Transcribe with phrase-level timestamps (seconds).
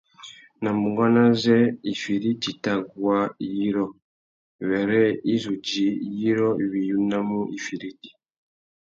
[0.61, 1.59] Nà bunganô azê
[1.91, 3.19] «ifiriti i tà guá
[3.55, 3.87] yirô»
[4.67, 8.09] wêrê i zu djï yirô wí unamú ifiriti.